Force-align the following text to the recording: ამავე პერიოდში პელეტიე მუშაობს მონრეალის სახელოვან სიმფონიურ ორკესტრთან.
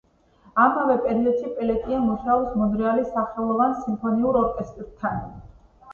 ამავე 0.61 0.95
პერიოდში 1.01 1.51
პელეტიე 1.59 1.99
მუშაობს 2.07 2.57
მონრეალის 2.63 3.11
სახელოვან 3.19 3.77
სიმფონიურ 3.85 4.41
ორკესტრთან. 4.45 5.21